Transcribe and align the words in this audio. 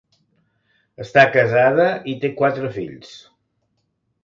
Està 1.05 1.25
casada 1.35 1.87
i 2.15 2.17
té 2.25 2.33
quatre 2.41 2.73
fills. 2.81 3.15